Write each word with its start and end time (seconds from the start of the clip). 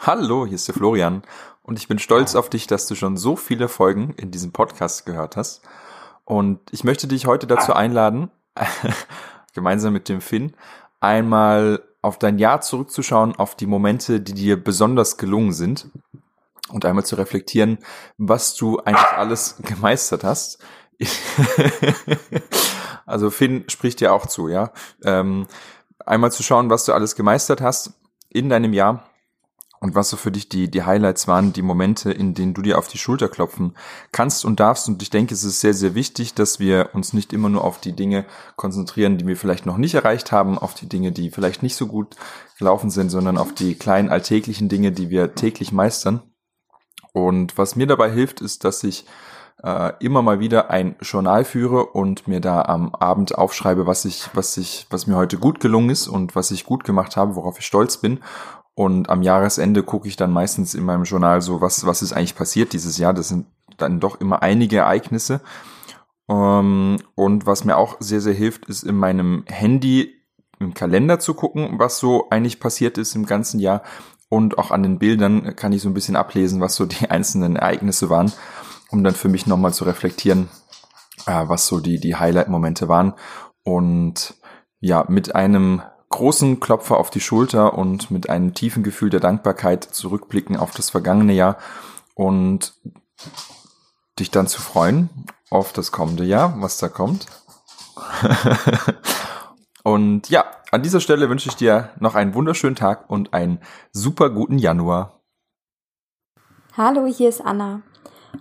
Hallo, 0.00 0.46
hier 0.46 0.54
ist 0.54 0.68
der 0.68 0.76
Florian 0.76 1.22
und 1.64 1.76
ich 1.76 1.88
bin 1.88 1.98
stolz 1.98 2.36
auf 2.36 2.48
dich, 2.48 2.68
dass 2.68 2.86
du 2.86 2.94
schon 2.94 3.16
so 3.16 3.34
viele 3.34 3.66
Folgen 3.66 4.14
in 4.16 4.30
diesem 4.30 4.52
Podcast 4.52 5.06
gehört 5.06 5.36
hast. 5.36 5.62
Und 6.24 6.60
ich 6.70 6.84
möchte 6.84 7.08
dich 7.08 7.26
heute 7.26 7.48
dazu 7.48 7.72
einladen, 7.72 8.30
gemeinsam 9.54 9.92
mit 9.92 10.08
dem 10.08 10.20
Finn, 10.20 10.54
einmal 11.00 11.82
auf 12.00 12.16
dein 12.16 12.38
Jahr 12.38 12.60
zurückzuschauen, 12.60 13.34
auf 13.34 13.56
die 13.56 13.66
Momente, 13.66 14.20
die 14.20 14.34
dir 14.34 14.62
besonders 14.62 15.16
gelungen 15.16 15.52
sind 15.52 15.88
und 16.68 16.84
einmal 16.84 17.04
zu 17.04 17.16
reflektieren, 17.16 17.78
was 18.18 18.54
du 18.54 18.78
eigentlich 18.78 19.12
alles 19.16 19.56
gemeistert 19.64 20.22
hast. 20.22 20.60
also 23.04 23.30
Finn 23.30 23.64
spricht 23.66 23.98
dir 23.98 24.12
auch 24.12 24.26
zu, 24.26 24.46
ja. 24.46 24.70
Ähm, 25.02 25.48
einmal 26.06 26.30
zu 26.30 26.44
schauen, 26.44 26.70
was 26.70 26.84
du 26.84 26.92
alles 26.92 27.16
gemeistert 27.16 27.60
hast 27.60 27.94
in 28.30 28.48
deinem 28.48 28.72
Jahr 28.72 29.02
und 29.80 29.94
was 29.94 30.10
so 30.10 30.16
für 30.16 30.32
dich 30.32 30.48
die, 30.48 30.70
die 30.70 30.82
Highlights 30.82 31.28
waren, 31.28 31.52
die 31.52 31.62
Momente, 31.62 32.10
in 32.10 32.34
denen 32.34 32.54
du 32.54 32.62
dir 32.62 32.78
auf 32.78 32.88
die 32.88 32.98
Schulter 32.98 33.28
klopfen 33.28 33.76
kannst 34.10 34.44
und 34.44 34.58
darfst. 34.58 34.88
Und 34.88 35.02
ich 35.02 35.10
denke, 35.10 35.34
es 35.34 35.44
ist 35.44 35.60
sehr, 35.60 35.74
sehr 35.74 35.94
wichtig, 35.94 36.34
dass 36.34 36.58
wir 36.58 36.90
uns 36.94 37.12
nicht 37.12 37.32
immer 37.32 37.48
nur 37.48 37.64
auf 37.64 37.80
die 37.80 37.92
Dinge 37.92 38.24
konzentrieren, 38.56 39.18
die 39.18 39.26
wir 39.26 39.36
vielleicht 39.36 39.66
noch 39.66 39.76
nicht 39.76 39.94
erreicht 39.94 40.32
haben, 40.32 40.58
auf 40.58 40.74
die 40.74 40.88
Dinge, 40.88 41.12
die 41.12 41.30
vielleicht 41.30 41.62
nicht 41.62 41.76
so 41.76 41.86
gut 41.86 42.16
gelaufen 42.58 42.90
sind, 42.90 43.10
sondern 43.10 43.38
auf 43.38 43.54
die 43.54 43.76
kleinen 43.76 44.08
alltäglichen 44.08 44.68
Dinge, 44.68 44.90
die 44.90 45.10
wir 45.10 45.34
täglich 45.34 45.70
meistern. 45.70 46.22
Und 47.12 47.56
was 47.56 47.76
mir 47.76 47.86
dabei 47.86 48.10
hilft, 48.10 48.40
ist, 48.40 48.64
dass 48.64 48.82
ich 48.82 49.06
äh, 49.62 49.92
immer 50.00 50.22
mal 50.22 50.40
wieder 50.40 50.70
ein 50.70 50.96
Journal 51.00 51.44
führe 51.44 51.86
und 51.86 52.28
mir 52.28 52.40
da 52.40 52.62
am 52.62 52.94
Abend 52.94 53.36
aufschreibe, 53.36 53.86
was 53.86 54.04
ich, 54.04 54.28
was 54.34 54.56
ich, 54.56 54.86
was 54.90 55.06
mir 55.06 55.16
heute 55.16 55.38
gut 55.38 55.60
gelungen 55.60 55.90
ist 55.90 56.06
und 56.06 56.36
was 56.36 56.50
ich 56.50 56.64
gut 56.64 56.84
gemacht 56.84 57.16
habe, 57.16 57.34
worauf 57.34 57.58
ich 57.58 57.66
stolz 57.66 57.96
bin 57.96 58.20
und 58.78 59.10
am 59.10 59.22
Jahresende 59.22 59.82
gucke 59.82 60.06
ich 60.06 60.14
dann 60.14 60.30
meistens 60.30 60.72
in 60.72 60.84
meinem 60.84 61.02
Journal 61.02 61.42
so, 61.42 61.60
was, 61.60 61.84
was 61.84 62.00
ist 62.00 62.12
eigentlich 62.12 62.36
passiert 62.36 62.72
dieses 62.72 62.96
Jahr. 62.96 63.12
Das 63.12 63.26
sind 63.26 63.46
dann 63.76 63.98
doch 63.98 64.20
immer 64.20 64.40
einige 64.40 64.76
Ereignisse. 64.76 65.40
Ähm, 66.28 66.98
und 67.16 67.44
was 67.44 67.64
mir 67.64 67.76
auch 67.76 67.96
sehr, 67.98 68.20
sehr 68.20 68.34
hilft, 68.34 68.66
ist 68.66 68.84
in 68.84 68.94
meinem 68.94 69.42
Handy 69.48 70.22
im 70.60 70.74
Kalender 70.74 71.18
zu 71.18 71.34
gucken, 71.34 71.80
was 71.80 71.98
so 71.98 72.28
eigentlich 72.30 72.60
passiert 72.60 72.98
ist 72.98 73.16
im 73.16 73.26
ganzen 73.26 73.58
Jahr. 73.58 73.82
Und 74.28 74.58
auch 74.58 74.70
an 74.70 74.84
den 74.84 75.00
Bildern 75.00 75.56
kann 75.56 75.72
ich 75.72 75.82
so 75.82 75.88
ein 75.88 75.94
bisschen 75.94 76.14
ablesen, 76.14 76.60
was 76.60 76.76
so 76.76 76.86
die 76.86 77.10
einzelnen 77.10 77.56
Ereignisse 77.56 78.10
waren, 78.10 78.32
um 78.90 79.02
dann 79.02 79.16
für 79.16 79.28
mich 79.28 79.48
nochmal 79.48 79.74
zu 79.74 79.86
reflektieren, 79.86 80.50
äh, 81.26 81.48
was 81.48 81.66
so 81.66 81.80
die, 81.80 81.98
die 81.98 82.14
Highlight-Momente 82.14 82.86
waren. 82.86 83.14
Und 83.64 84.34
ja, 84.78 85.04
mit 85.08 85.34
einem 85.34 85.82
großen 86.08 86.60
Klopfer 86.60 86.96
auf 86.96 87.10
die 87.10 87.20
Schulter 87.20 87.76
und 87.76 88.10
mit 88.10 88.28
einem 88.30 88.54
tiefen 88.54 88.82
Gefühl 88.82 89.10
der 89.10 89.20
Dankbarkeit 89.20 89.84
zurückblicken 89.84 90.56
auf 90.56 90.72
das 90.72 90.90
vergangene 90.90 91.34
Jahr 91.34 91.58
und 92.14 92.74
dich 94.18 94.30
dann 94.30 94.46
zu 94.46 94.60
freuen 94.60 95.10
auf 95.50 95.72
das 95.72 95.92
kommende 95.92 96.24
Jahr, 96.24 96.54
was 96.60 96.78
da 96.78 96.88
kommt. 96.88 97.26
und 99.82 100.28
ja, 100.28 100.44
an 100.70 100.82
dieser 100.82 101.00
Stelle 101.00 101.28
wünsche 101.28 101.48
ich 101.48 101.56
dir 101.56 101.90
noch 101.98 102.14
einen 102.14 102.34
wunderschönen 102.34 102.76
Tag 102.76 103.08
und 103.08 103.32
einen 103.32 103.60
super 103.92 104.30
guten 104.30 104.58
Januar. 104.58 105.20
Hallo, 106.76 107.06
hier 107.06 107.28
ist 107.28 107.40
Anna. 107.40 107.82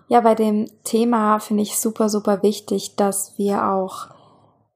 Ja, 0.08 0.22
bei 0.22 0.36
dem 0.36 0.70
Thema 0.84 1.40
finde 1.40 1.64
ich 1.64 1.80
super, 1.80 2.10
super 2.10 2.44
wichtig, 2.44 2.96
dass 2.96 3.38
wir 3.38 3.66
auch 3.72 4.10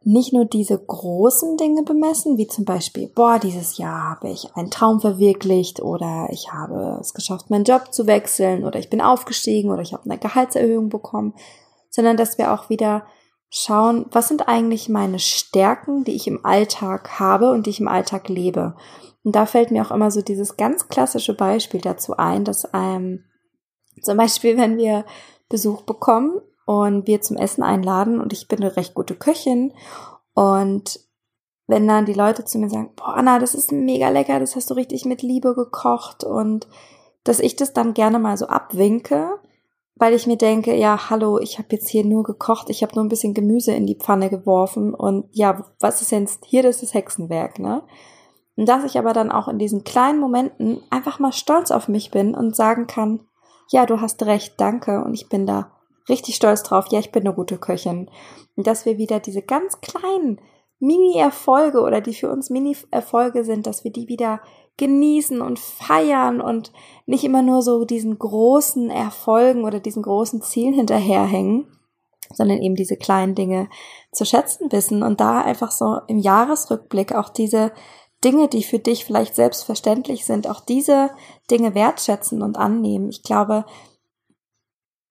nicht 0.03 0.33
nur 0.33 0.45
diese 0.45 0.77
großen 0.79 1.57
Dinge 1.57 1.83
bemessen, 1.83 2.37
wie 2.37 2.47
zum 2.47 2.65
Beispiel, 2.65 3.07
boah, 3.07 3.37
dieses 3.37 3.77
Jahr 3.77 4.11
habe 4.11 4.29
ich 4.29 4.55
einen 4.55 4.71
Traum 4.71 4.99
verwirklicht 4.99 5.79
oder 5.79 6.27
ich 6.31 6.51
habe 6.51 6.97
es 6.99 7.13
geschafft, 7.13 7.51
meinen 7.51 7.65
Job 7.65 7.93
zu 7.93 8.07
wechseln 8.07 8.63
oder 8.63 8.79
ich 8.79 8.89
bin 8.89 8.99
aufgestiegen 8.99 9.69
oder 9.69 9.83
ich 9.83 9.93
habe 9.93 10.05
eine 10.05 10.17
Gehaltserhöhung 10.17 10.89
bekommen, 10.89 11.35
sondern 11.91 12.17
dass 12.17 12.39
wir 12.39 12.51
auch 12.51 12.69
wieder 12.69 13.05
schauen, 13.51 14.07
was 14.11 14.27
sind 14.27 14.47
eigentlich 14.47 14.89
meine 14.89 15.19
Stärken, 15.19 16.03
die 16.03 16.15
ich 16.15 16.27
im 16.27 16.43
Alltag 16.45 17.19
habe 17.19 17.51
und 17.51 17.67
die 17.67 17.71
ich 17.71 17.79
im 17.79 17.87
Alltag 17.87 18.27
lebe. 18.27 18.75
Und 19.23 19.35
da 19.35 19.45
fällt 19.45 19.69
mir 19.69 19.85
auch 19.85 19.91
immer 19.91 20.09
so 20.09 20.21
dieses 20.23 20.57
ganz 20.57 20.87
klassische 20.87 21.35
Beispiel 21.35 21.81
dazu 21.81 22.17
ein, 22.17 22.43
dass 22.43 22.67
ähm, 22.73 23.25
zum 24.01 24.17
Beispiel, 24.17 24.57
wenn 24.57 24.77
wir 24.77 25.05
Besuch 25.47 25.83
bekommen 25.83 26.41
und 26.65 27.07
wir 27.07 27.21
zum 27.21 27.37
Essen 27.37 27.63
einladen 27.63 28.19
und 28.19 28.33
ich 28.33 28.47
bin 28.47 28.61
eine 28.61 28.75
recht 28.75 28.93
gute 28.93 29.15
Köchin 29.15 29.73
und 30.33 30.99
wenn 31.67 31.87
dann 31.87 32.05
die 32.05 32.13
Leute 32.13 32.43
zu 32.43 32.59
mir 32.59 32.69
sagen, 32.69 32.91
boah 32.95 33.15
Anna, 33.15 33.39
das 33.39 33.55
ist 33.55 33.71
mega 33.71 34.09
lecker, 34.09 34.39
das 34.39 34.55
hast 34.55 34.69
du 34.69 34.73
richtig 34.73 35.05
mit 35.05 35.21
Liebe 35.21 35.55
gekocht 35.55 36.23
und 36.23 36.67
dass 37.23 37.39
ich 37.39 37.55
das 37.55 37.73
dann 37.73 37.93
gerne 37.93 38.19
mal 38.19 38.35
so 38.35 38.47
abwinke, 38.47 39.39
weil 39.95 40.13
ich 40.13 40.27
mir 40.27 40.37
denke, 40.37 40.75
ja, 40.75 41.09
hallo, 41.09 41.39
ich 41.39 41.59
habe 41.59 41.69
jetzt 41.71 41.87
hier 41.87 42.03
nur 42.03 42.23
gekocht, 42.23 42.69
ich 42.69 42.81
habe 42.83 42.95
nur 42.95 43.03
ein 43.05 43.09
bisschen 43.09 43.33
Gemüse 43.33 43.71
in 43.71 43.85
die 43.85 43.95
Pfanne 43.95 44.29
geworfen 44.29 44.93
und 44.93 45.25
ja, 45.31 45.65
was 45.79 46.01
ist 46.01 46.11
jetzt 46.11 46.45
hier, 46.45 46.63
das 46.63 46.83
ist 46.83 46.93
Hexenwerk, 46.93 47.59
ne? 47.59 47.83
Und 48.57 48.67
dass 48.67 48.83
ich 48.83 48.97
aber 48.97 49.13
dann 49.13 49.31
auch 49.31 49.47
in 49.47 49.59
diesen 49.59 49.83
kleinen 49.83 50.19
Momenten 50.19 50.81
einfach 50.89 51.19
mal 51.19 51.31
stolz 51.31 51.71
auf 51.71 51.87
mich 51.87 52.11
bin 52.11 52.35
und 52.35 52.55
sagen 52.55 52.85
kann, 52.85 53.21
ja, 53.69 53.85
du 53.85 54.01
hast 54.01 54.23
recht, 54.23 54.59
danke 54.59 55.03
und 55.03 55.13
ich 55.13 55.29
bin 55.29 55.45
da 55.45 55.71
richtig 56.09 56.35
stolz 56.35 56.63
drauf, 56.63 56.85
ja, 56.91 56.99
ich 56.99 57.11
bin 57.11 57.25
eine 57.25 57.35
gute 57.35 57.57
Köchin. 57.57 58.09
Und 58.55 58.67
dass 58.67 58.85
wir 58.85 58.97
wieder 58.97 59.19
diese 59.19 59.41
ganz 59.41 59.81
kleinen 59.81 60.39
Mini-Erfolge 60.79 61.81
oder 61.81 62.01
die 62.01 62.13
für 62.13 62.31
uns 62.31 62.49
Mini-Erfolge 62.49 63.43
sind, 63.43 63.67
dass 63.67 63.83
wir 63.83 63.91
die 63.91 64.07
wieder 64.07 64.41
genießen 64.77 65.41
und 65.41 65.59
feiern 65.59 66.41
und 66.41 66.71
nicht 67.05 67.23
immer 67.23 67.43
nur 67.43 67.61
so 67.61 67.85
diesen 67.85 68.17
großen 68.17 68.89
Erfolgen 68.89 69.63
oder 69.63 69.79
diesen 69.79 70.01
großen 70.01 70.41
Zielen 70.41 70.73
hinterherhängen, 70.73 71.67
sondern 72.33 72.59
eben 72.59 72.75
diese 72.75 72.97
kleinen 72.97 73.35
Dinge 73.35 73.69
zu 74.11 74.25
schätzen 74.25 74.71
wissen 74.71 75.03
und 75.03 75.21
da 75.21 75.41
einfach 75.41 75.71
so 75.71 75.99
im 76.07 76.17
Jahresrückblick 76.17 77.13
auch 77.13 77.29
diese 77.29 77.71
Dinge, 78.23 78.47
die 78.47 78.63
für 78.63 78.79
dich 78.79 79.05
vielleicht 79.05 79.35
selbstverständlich 79.35 80.25
sind, 80.25 80.47
auch 80.47 80.61
diese 80.61 81.11
Dinge 81.49 81.75
wertschätzen 81.75 82.41
und 82.41 82.57
annehmen. 82.57 83.09
Ich 83.09 83.23
glaube, 83.23 83.65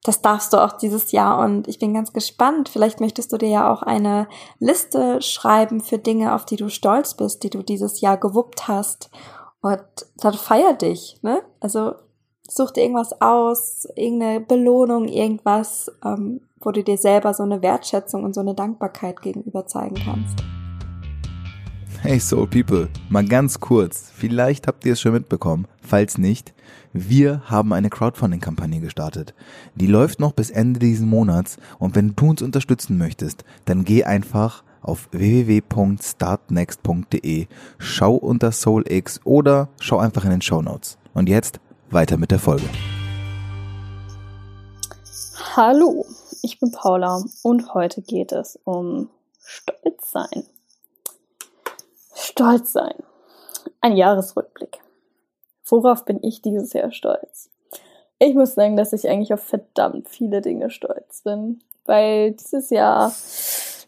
das 0.03 0.23
darfst 0.23 0.53
du 0.53 0.57
auch 0.57 0.73
dieses 0.73 1.13
Jahr 1.13 1.41
und 1.45 1.69
ich 1.69 1.79
bin 1.79 1.93
ganz 1.93 2.13
gespannt. 2.13 2.71
Vielleicht 2.71 3.01
möchtest 3.01 3.33
du 3.33 3.37
dir 3.37 3.51
ja 3.51 3.73
auch 3.73 3.83
eine 3.83 4.29
Liste 4.59 5.21
schreiben 5.21 5.81
für 5.81 5.99
Dinge, 5.99 6.35
auf 6.35 6.47
die 6.47 6.57
du 6.57 6.71
stolz 6.71 7.15
bist, 7.15 7.43
die 7.43 7.51
du 7.51 7.63
dieses 7.63 8.01
Jahr 8.01 8.17
gewuppt 8.17 8.67
hast. 8.67 9.11
Und 9.61 9.83
dann 10.17 10.35
feier 10.35 10.73
dich, 10.73 11.19
ne? 11.23 11.43
Also 11.61 11.93
such 12.49 12.71
dir 12.71 12.83
irgendwas 12.83 13.21
aus, 13.21 13.87
irgendeine 13.95 14.41
Belohnung, 14.41 15.07
irgendwas, 15.07 15.93
ähm, 16.03 16.49
wo 16.61 16.71
du 16.71 16.83
dir 16.83 16.97
selber 16.97 17.35
so 17.35 17.43
eine 17.43 17.61
Wertschätzung 17.61 18.25
und 18.25 18.35
so 18.35 18.41
eine 18.41 18.55
Dankbarkeit 18.55 19.21
gegenüber 19.21 19.67
zeigen 19.67 19.97
kannst. 19.97 20.43
Hey 22.03 22.19
Soul 22.19 22.47
People, 22.47 22.89
mal 23.11 23.27
ganz 23.27 23.61
kurz, 23.61 24.11
vielleicht 24.15 24.67
habt 24.67 24.87
ihr 24.87 24.95
es 24.95 25.03
schon 25.03 25.13
mitbekommen, 25.13 25.69
falls 25.83 26.17
nicht, 26.17 26.55
wir 26.95 27.43
haben 27.45 27.75
eine 27.75 27.91
Crowdfunding-Kampagne 27.91 28.81
gestartet. 28.81 29.35
Die 29.75 29.87
läuft 29.87 30.19
noch 30.19 30.33
bis 30.33 30.49
Ende 30.49 30.81
diesen 30.81 31.11
Monats 31.11 31.59
und 31.79 31.95
wenn 31.95 32.17
du 32.17 32.31
uns 32.31 32.41
unterstützen 32.41 32.97
möchtest, 32.97 33.45
dann 33.67 33.85
geh 33.85 34.05
einfach 34.05 34.65
auf 34.81 35.11
www.startnext.de, 35.13 37.49
schau 37.77 38.15
unter 38.15 38.51
SoulX 38.51 39.21
oder 39.25 39.69
schau 39.79 39.99
einfach 39.99 40.25
in 40.25 40.31
den 40.31 40.41
Show 40.41 40.63
Notes. 40.63 40.97
Und 41.13 41.29
jetzt 41.29 41.61
weiter 41.91 42.17
mit 42.17 42.31
der 42.31 42.39
Folge. 42.39 42.65
Hallo, 45.55 46.07
ich 46.41 46.59
bin 46.59 46.73
Paula 46.73 47.23
und 47.43 47.75
heute 47.75 48.01
geht 48.01 48.33
es 48.33 48.59
um 48.65 49.11
Stolz 49.39 50.13
sein. 50.13 50.45
Stolz 52.41 52.73
sein. 52.73 52.95
Ein 53.83 53.99
Jahresrückblick. 53.99 54.79
Worauf 55.67 56.07
bin 56.07 56.21
ich 56.23 56.41
dieses 56.41 56.73
Jahr 56.73 56.91
stolz? 56.91 57.51
Ich 58.19 58.35
muss 58.35 58.55
sagen, 58.55 58.79
dass 58.79 58.95
ich 58.95 59.07
eigentlich 59.07 59.35
auf 59.35 59.43
verdammt 59.43 60.09
viele 60.09 60.41
Dinge 60.41 60.71
stolz 60.71 61.21
bin, 61.21 61.63
weil 61.85 62.33
dieses 62.33 62.71
Jahr 62.71 63.13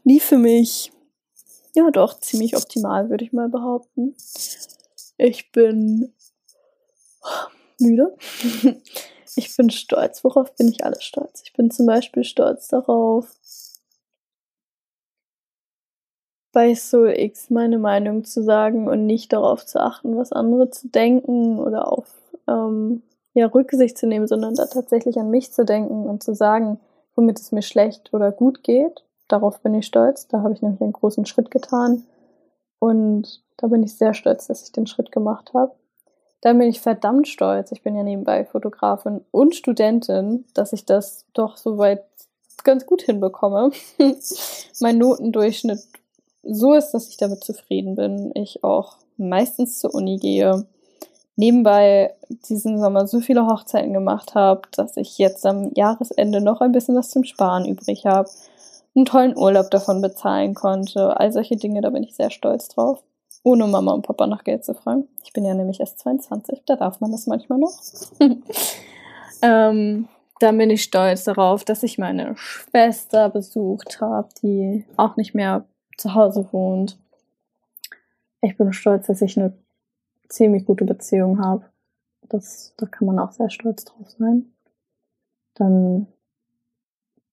lief 0.04 0.25
für 0.25 0.37
mich 0.37 0.93
ja 1.75 1.90
doch 1.90 2.20
ziemlich 2.20 2.54
optimal, 2.54 3.08
würde 3.08 3.25
ich 3.25 3.32
mal 3.32 3.49
behaupten. 3.49 4.14
Ich 5.16 5.50
bin 5.50 6.12
müde. 7.81 8.14
Ich 9.34 9.56
bin 9.56 9.70
stolz. 9.70 10.25
Worauf 10.25 10.55
bin 10.56 10.69
ich 10.69 10.84
alles 10.84 11.05
stolz? 11.05 11.40
Ich 11.43 11.55
bin 11.55 11.70
zum 11.70 11.87
Beispiel 11.87 12.22
stolz 12.22 12.69
darauf, 12.69 13.34
bei 16.52 16.75
Soul 16.75 17.14
X 17.16 17.50
meine 17.50 17.78
Meinung 17.78 18.25
zu 18.25 18.43
sagen 18.43 18.87
und 18.88 19.06
nicht 19.06 19.32
darauf 19.32 19.64
zu 19.64 19.81
achten, 19.81 20.16
was 20.16 20.32
andere 20.32 20.70
zu 20.70 20.88
denken 20.88 21.58
oder 21.58 21.90
auf 21.90 22.14
ähm, 22.46 23.02
ja, 23.34 23.46
Rücksicht 23.46 23.96
zu 23.96 24.06
nehmen, 24.06 24.26
sondern 24.26 24.54
da 24.54 24.66
tatsächlich 24.66 25.19
an 25.19 25.31
mich 25.31 25.52
zu 25.52 25.64
denken 25.64 26.06
und 26.06 26.22
zu 26.22 26.34
sagen, 26.34 26.78
womit 27.14 27.40
es 27.40 27.52
mir 27.52 27.62
schlecht 27.62 28.12
oder 28.12 28.31
gut 28.31 28.62
geht. 28.62 29.02
Darauf 29.28 29.60
bin 29.60 29.75
ich 29.75 29.87
stolz. 29.87 30.28
Da 30.28 30.43
habe 30.43 30.52
ich 30.52 30.62
nämlich 30.62 30.81
einen 30.82 30.93
großen 30.93 31.25
Schritt 31.25 31.50
getan. 31.50 32.04
Und 32.78 33.43
da 33.56 33.69
bin 33.69 33.82
ich 33.82 33.96
sehr 33.96 34.12
stolz, 34.12 34.48
dass 34.48 34.64
ich 34.64 34.72
den 34.72 34.87
Schritt 34.87 35.12
gemacht 35.12 35.52
habe. 35.55 35.72
Da 36.43 36.52
bin 36.52 36.69
ich 36.69 36.81
verdammt 36.81 37.28
stolz. 37.28 37.72
Ich 37.72 37.82
bin 37.82 37.96
ja 37.96 38.02
nebenbei 38.02 38.44
Fotografin 38.44 39.25
und 39.31 39.55
Studentin, 39.55 40.44
dass 40.55 40.72
ich 40.72 40.84
das 40.84 41.25
doch 41.32 41.56
soweit 41.56 42.05
ganz 42.64 42.84
gut 42.84 43.02
hinbekomme. 43.02 43.70
mein 44.81 44.98
Notendurchschnitt 44.98 45.81
so 46.43 46.75
ist, 46.75 46.91
dass 46.91 47.09
ich 47.09 47.17
damit 47.17 47.44
zufrieden 47.44 47.94
bin. 47.94 48.33
Ich 48.35 48.65
auch 48.65 48.97
meistens 49.17 49.79
zur 49.79 49.94
Uni 49.94 50.19
gehe. 50.19 50.67
Nebenbei 51.37 52.15
diesen 52.49 52.79
Sommer 52.79 53.06
so 53.06 53.21
viele 53.21 53.47
Hochzeiten 53.47 53.93
gemacht 53.93 54.35
habe, 54.35 54.62
dass 54.77 54.97
ich 54.97 55.19
jetzt 55.19 55.47
am 55.47 55.71
Jahresende 55.75 56.41
noch 56.41 56.61
ein 56.61 56.73
bisschen 56.73 56.97
was 56.97 57.11
zum 57.11 57.25
Sparen 57.25 57.67
übrig 57.67 58.05
habe. 58.05 58.29
Einen 58.94 59.06
tollen 59.06 59.37
Urlaub 59.37 59.71
davon 59.71 60.03
bezahlen 60.03 60.55
konnte. 60.55 61.19
All 61.19 61.33
solche 61.33 61.56
Dinge, 61.56 61.81
da 61.81 61.91
bin 61.91 62.03
ich 62.03 62.15
sehr 62.15 62.31
stolz 62.31 62.69
drauf 62.69 63.03
ohne 63.43 63.67
Mama 63.67 63.93
und 63.93 64.06
Papa 64.06 64.27
nach 64.27 64.44
Geld 64.44 64.65
zu 64.65 64.75
fragen. 64.75 65.09
Ich 65.25 65.33
bin 65.33 65.44
ja 65.44 65.55
nämlich 65.55 65.81
erst 65.81 65.99
22, 66.00 66.62
da 66.67 66.77
darf 66.77 67.00
man 67.00 67.12
das 67.12 67.27
manchmal 67.27 67.59
noch. 67.59 67.73
ähm, 69.43 70.09
dann 70.39 70.59
bin 70.59 70.71
ich 70.71 70.83
stolz 70.83 71.25
darauf, 71.25 71.65
dass 71.65 71.83
ich 71.83 71.99
meine 71.99 72.37
Schwester 72.37 73.29
besucht 73.31 74.00
habe, 74.00 74.29
die 74.43 74.85
auch 74.97 75.17
nicht 75.17 75.35
mehr 75.35 75.65
zu 75.97 76.15
Hause 76.15 76.49
wohnt. 76.53 76.99
Ich 78.41 78.56
bin 78.56 78.73
stolz, 78.73 79.06
dass 79.06 79.23
ich 79.23 79.39
eine 79.39 79.53
ziemlich 80.29 80.65
gute 80.65 80.85
Beziehung 80.85 81.39
habe. 81.41 81.65
Das, 82.29 82.75
da 82.77 82.87
kann 82.87 83.06
man 83.06 83.19
auch 83.19 83.33
sehr 83.33 83.50
stolz 83.50 83.85
drauf 83.85 84.11
sein. 84.19 84.53
Dann 85.55 86.06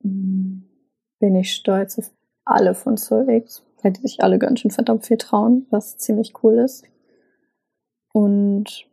mm, 0.04 0.64
bin 1.20 1.36
ich 1.36 1.54
stolz 1.54 1.98
auf 1.98 2.12
alle 2.46 2.76
von 2.76 2.98
Soul 2.98 3.30
X 3.30 3.64
weil 3.84 3.94
die 3.94 4.02
sich 4.02 4.24
alle 4.24 4.40
ganz 4.40 4.60
schön 4.60 4.72
verdammt 4.72 5.06
viel 5.06 5.18
trauen, 5.18 5.66
was 5.70 5.98
ziemlich 5.98 6.34
cool 6.44 6.58
ist. 6.58 6.86
Und 8.14 8.88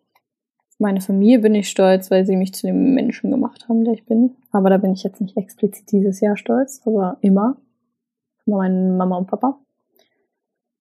meine 0.79 1.01
Familie 1.01 1.39
bin 1.39 1.55
ich 1.55 1.69
stolz, 1.69 2.11
weil 2.11 2.27
sie 2.27 2.37
mich 2.37 2.53
zu 2.53 2.67
dem 2.67 2.95
Menschen 2.95 3.31
gemacht 3.31 3.69
haben, 3.69 3.85
der 3.85 3.95
ich 3.95 4.05
bin. 4.05 4.37
Aber 4.53 4.71
da 4.71 4.77
bin 4.77 4.93
ich 4.93 5.03
jetzt 5.03 5.21
nicht 5.21 5.37
explizit 5.37 5.91
dieses 5.91 6.21
Jahr 6.21 6.37
stolz, 6.37 6.83
aber 6.85 7.17
immer. 7.23 7.57
Meine 8.47 8.93
Mama 8.93 9.19
und 9.19 9.27
Papa. 9.27 9.59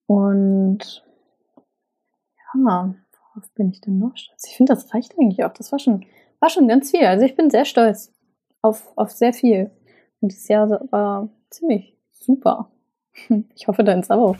Und 0.08 1.04
ja, 2.54 2.96
worauf 3.34 3.52
bin 3.56 3.72
ich 3.72 3.82
denn 3.82 4.00
noch 4.00 4.16
stolz? 4.16 4.48
Ich 4.48 4.56
finde, 4.56 4.74
das 4.74 4.94
reicht 4.94 5.18
eigentlich 5.20 5.44
auch. 5.44 5.54
Das 5.54 5.72
war 5.72 5.80
schon, 5.80 6.06
war 6.40 6.50
schon 6.50 6.68
ganz 6.68 6.92
viel. 6.92 7.06
Also 7.06 7.26
ich 7.26 7.36
bin 7.36 7.50
sehr 7.50 7.66
stolz 7.66 8.14
auf, 8.62 8.92
auf 8.96 9.12
sehr 9.12 9.34
viel. 9.34 9.72
Und 10.22 10.32
dieses 10.32 10.48
Jahr 10.48 10.70
war 10.92 11.30
ziemlich 11.50 11.98
super. 12.12 12.72
Ich 13.56 13.68
hoffe, 13.68 13.84
deins 13.84 14.12
auch. 14.12 14.36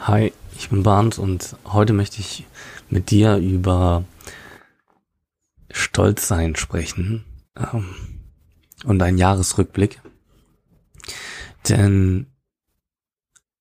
Hi, 0.00 0.32
ich 0.56 0.70
bin 0.70 0.82
Barnd 0.82 1.18
und 1.18 1.56
heute 1.72 1.92
möchte 1.92 2.20
ich 2.20 2.46
mit 2.88 3.10
dir 3.10 3.36
über 3.36 4.04
Stolzsein 5.70 6.56
sprechen 6.56 7.24
ähm, 7.56 7.94
und 8.86 9.02
einen 9.02 9.18
Jahresrückblick. 9.18 10.00
Denn 11.68 12.26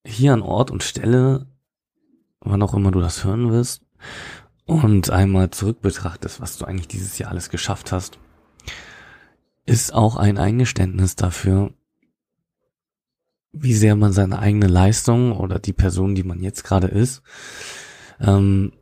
hier 0.08 0.34
an 0.34 0.42
Ort 0.42 0.72
und 0.72 0.84
Stelle, 0.84 1.48
wann 2.40 2.62
auch 2.62 2.74
immer 2.74 2.92
du 2.92 3.02
das 3.02 3.24
hören 3.24 3.52
wirst, 3.52 3.84
und 4.66 5.10
einmal 5.10 5.50
zurück 5.52 5.82
betrachtest, 5.82 6.42
was 6.42 6.58
du 6.58 6.66
eigentlich 6.66 6.88
dieses 6.88 7.18
Jahr 7.18 7.32
alles 7.32 7.50
geschafft 7.50 7.92
hast, 7.92 8.20
ist 9.66 9.94
auch 9.94 10.16
ein 10.18 10.38
Eingeständnis 10.38 11.16
dafür, 11.16 11.74
wie 13.52 13.74
sehr 13.74 13.96
man 13.96 14.14
seine 14.14 14.40
eigene 14.40 14.68
Leistung 14.68 15.32
oder 15.32 15.60
die 15.60 15.74
Person, 15.74 16.16
die 16.16 16.24
man 16.24 16.42
jetzt 16.42 16.64
gerade 16.64 16.88
ist, 16.88 17.22
ähm, 18.20 18.74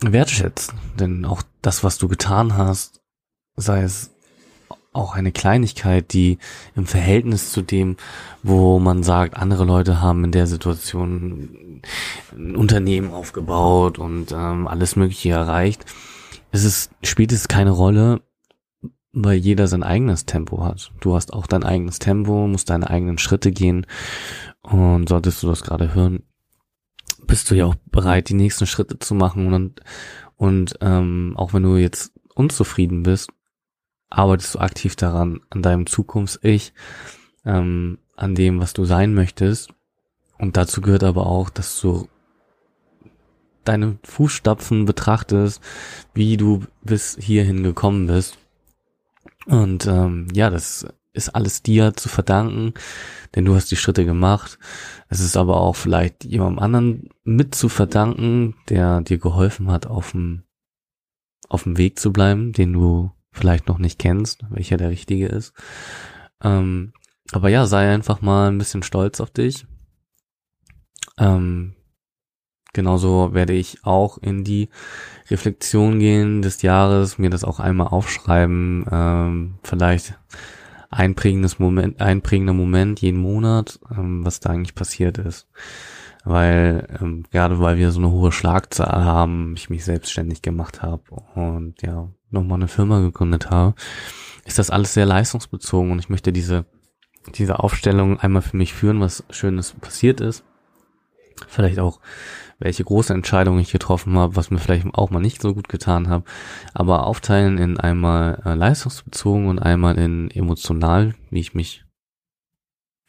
wertschätzt. 0.00 0.72
Denn 0.98 1.24
auch 1.24 1.42
das, 1.62 1.84
was 1.84 1.98
du 1.98 2.08
getan 2.08 2.56
hast, 2.56 3.02
sei 3.56 3.82
es 3.82 4.14
auch 4.92 5.14
eine 5.14 5.32
Kleinigkeit, 5.32 6.12
die 6.12 6.38
im 6.74 6.86
Verhältnis 6.86 7.52
zu 7.52 7.62
dem, 7.62 7.96
wo 8.42 8.78
man 8.78 9.02
sagt, 9.02 9.36
andere 9.36 9.64
Leute 9.64 10.00
haben 10.00 10.24
in 10.24 10.32
der 10.32 10.46
Situation 10.46 11.82
ein 12.32 12.56
Unternehmen 12.56 13.12
aufgebaut 13.12 13.98
und 13.98 14.32
ähm, 14.32 14.66
alles 14.66 14.96
Mögliche 14.96 15.30
erreicht, 15.30 15.84
es 16.50 16.64
ist, 16.64 16.90
spielt 17.02 17.32
es 17.32 17.48
keine 17.48 17.70
Rolle, 17.70 18.22
weil 19.12 19.36
jeder 19.36 19.68
sein 19.68 19.82
eigenes 19.82 20.26
Tempo 20.26 20.64
hat. 20.64 20.92
Du 21.00 21.14
hast 21.14 21.32
auch 21.32 21.46
dein 21.46 21.64
eigenes 21.64 21.98
Tempo, 21.98 22.46
musst 22.46 22.70
deine 22.70 22.88
eigenen 22.88 23.18
Schritte 23.18 23.52
gehen 23.52 23.86
und 24.62 25.08
solltest 25.08 25.42
du 25.42 25.48
das 25.48 25.62
gerade 25.62 25.94
hören, 25.94 26.22
bist 27.26 27.50
du 27.50 27.54
ja 27.54 27.66
auch 27.66 27.74
bereit, 27.90 28.28
die 28.28 28.34
nächsten 28.34 28.66
Schritte 28.66 28.98
zu 28.98 29.14
machen 29.14 29.52
und 29.52 29.82
und 30.36 30.78
ähm, 30.80 31.34
auch 31.36 31.52
wenn 31.52 31.64
du 31.64 31.76
jetzt 31.76 32.12
unzufrieden 32.32 33.02
bist, 33.02 33.30
arbeitest 34.10 34.54
du 34.54 34.58
aktiv 34.60 34.96
daran, 34.96 35.40
an 35.50 35.62
deinem 35.62 35.86
Zukunfts-Ich, 35.86 36.72
ähm, 37.44 37.98
an 38.16 38.34
dem, 38.34 38.60
was 38.60 38.72
du 38.72 38.84
sein 38.84 39.14
möchtest. 39.14 39.70
Und 40.38 40.56
dazu 40.56 40.80
gehört 40.80 41.04
aber 41.04 41.26
auch, 41.26 41.50
dass 41.50 41.80
du 41.80 42.08
deine 43.64 43.98
Fußstapfen 44.04 44.84
betrachtest, 44.86 45.60
wie 46.14 46.36
du 46.36 46.64
bis 46.82 47.16
hierhin 47.20 47.62
gekommen 47.62 48.06
bist 48.06 48.38
und 49.48 49.86
ähm, 49.86 50.28
ja, 50.34 50.50
das 50.50 50.86
ist 51.14 51.30
alles 51.30 51.62
dir 51.62 51.94
zu 51.94 52.10
verdanken, 52.10 52.74
denn 53.34 53.46
du 53.46 53.54
hast 53.54 53.70
die 53.70 53.76
Schritte 53.76 54.04
gemacht. 54.04 54.58
Es 55.08 55.20
ist 55.20 55.38
aber 55.38 55.56
auch 55.60 55.74
vielleicht 55.74 56.24
jemandem 56.24 56.58
anderen 56.58 57.08
mit 57.24 57.54
zu 57.54 57.70
verdanken, 57.70 58.54
der 58.68 59.00
dir 59.00 59.18
geholfen 59.18 59.70
hat, 59.70 59.86
auf 59.86 60.12
dem, 60.12 60.42
auf 61.48 61.62
dem 61.62 61.78
Weg 61.78 61.98
zu 61.98 62.12
bleiben, 62.12 62.52
den 62.52 62.74
du 62.74 63.10
vielleicht 63.32 63.68
noch 63.68 63.78
nicht 63.78 63.98
kennst, 63.98 64.44
welcher 64.50 64.76
der 64.76 64.90
richtige 64.90 65.26
ist. 65.26 65.52
Ähm, 66.42 66.92
aber 67.32 67.48
ja, 67.48 67.66
sei 67.66 67.92
einfach 67.92 68.20
mal 68.20 68.48
ein 68.50 68.58
bisschen 68.58 68.82
stolz 68.82 69.20
auf 69.20 69.30
dich. 69.30 69.66
Ähm, 71.18 71.74
genauso 72.72 73.34
werde 73.34 73.52
ich 73.52 73.84
auch 73.84 74.18
in 74.18 74.44
die 74.44 74.68
Reflexion 75.30 75.98
gehen 75.98 76.42
des 76.42 76.62
Jahres, 76.62 77.18
mir 77.18 77.30
das 77.30 77.44
auch 77.44 77.60
einmal 77.60 77.88
aufschreiben, 77.88 78.86
ähm, 78.90 79.58
vielleicht 79.62 80.18
einprägendes 80.90 81.58
Moment, 81.58 82.00
einprägender 82.00 82.54
Moment 82.54 83.00
jeden 83.00 83.20
Monat, 83.20 83.78
ähm, 83.90 84.24
was 84.24 84.40
da 84.40 84.50
eigentlich 84.50 84.74
passiert 84.74 85.18
ist. 85.18 85.48
Weil, 86.24 86.98
ähm, 87.00 87.24
gerade 87.30 87.60
weil 87.60 87.76
wir 87.76 87.90
so 87.90 88.00
eine 88.00 88.10
hohe 88.10 88.32
Schlagzahl 88.32 89.04
haben, 89.04 89.54
ich 89.56 89.70
mich 89.70 89.84
selbstständig 89.84 90.42
gemacht 90.42 90.82
habe 90.82 91.02
und 91.34 91.80
ja, 91.82 92.08
nochmal 92.30 92.58
eine 92.58 92.68
Firma 92.68 93.00
gegründet 93.00 93.50
habe, 93.50 93.74
ist 94.44 94.58
das 94.58 94.70
alles 94.70 94.94
sehr 94.94 95.06
leistungsbezogen 95.06 95.92
und 95.92 95.98
ich 95.98 96.08
möchte 96.08 96.32
diese, 96.32 96.66
diese 97.34 97.58
Aufstellung 97.60 98.18
einmal 98.18 98.42
für 98.42 98.56
mich 98.56 98.72
führen, 98.72 99.00
was 99.00 99.24
Schönes 99.30 99.72
passiert 99.72 100.20
ist. 100.20 100.44
Vielleicht 101.46 101.78
auch 101.78 102.00
welche 102.58 102.82
große 102.82 103.12
Entscheidung 103.12 103.58
ich 103.58 103.70
getroffen 103.70 104.18
habe, 104.18 104.34
was 104.34 104.50
mir 104.50 104.58
vielleicht 104.58 104.86
auch 104.94 105.10
mal 105.10 105.20
nicht 105.20 105.40
so 105.40 105.54
gut 105.54 105.68
getan 105.68 106.08
habe, 106.08 106.24
aber 106.74 107.06
aufteilen 107.06 107.58
in 107.58 107.78
einmal 107.78 108.42
äh, 108.44 108.54
leistungsbezogen 108.54 109.46
und 109.46 109.60
einmal 109.60 109.96
in 109.96 110.30
emotional, 110.32 111.14
wie 111.30 111.40
ich 111.40 111.54
mich 111.54 111.84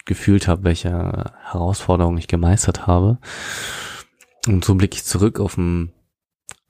gefühlt 0.06 0.48
habe, 0.48 0.64
welche 0.64 1.34
Herausforderungen 1.44 2.18
ich 2.18 2.28
gemeistert 2.28 2.88
habe. 2.88 3.20
Und 4.48 4.64
so 4.64 4.76
blicke 4.76 4.96
ich 4.96 5.04
zurück 5.04 5.40
auf 5.40 5.58
ein 5.58 5.92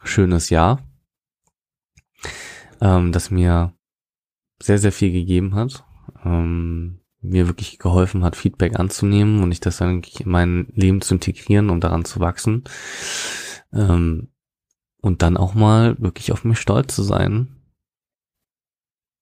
schönes 0.03 0.49
Jahr, 0.49 0.79
ähm, 2.81 3.11
das 3.11 3.31
mir 3.31 3.73
sehr, 4.61 4.77
sehr 4.77 4.91
viel 4.91 5.11
gegeben 5.11 5.55
hat. 5.55 5.85
Ähm, 6.23 6.99
mir 7.21 7.47
wirklich 7.47 7.79
geholfen 7.79 8.23
hat, 8.23 8.35
Feedback 8.35 8.79
anzunehmen 8.79 9.43
und 9.43 9.51
ich 9.51 9.59
das 9.59 9.77
dann 9.77 10.01
in 10.01 10.29
mein 10.29 10.67
Leben 10.73 11.01
zu 11.01 11.15
integrieren 11.15 11.69
und 11.69 11.83
daran 11.83 12.05
zu 12.05 12.19
wachsen. 12.19 12.63
Ähm, 13.73 14.29
und 15.01 15.21
dann 15.21 15.37
auch 15.37 15.53
mal 15.53 15.99
wirklich 15.99 16.31
auf 16.31 16.43
mich 16.43 16.59
stolz 16.59 16.95
zu 16.95 17.03
sein. 17.03 17.55